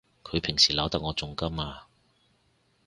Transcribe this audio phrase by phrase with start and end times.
[0.23, 1.85] 佢平時鬧得我仲甘啊！